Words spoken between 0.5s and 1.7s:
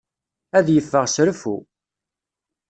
Ad yeffeɣ s reffu.